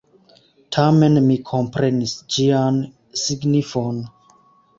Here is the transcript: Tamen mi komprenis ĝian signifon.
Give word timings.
Tamen 0.77 1.19
mi 1.27 1.35
komprenis 1.49 2.15
ĝian 2.37 2.81
signifon. 3.27 4.03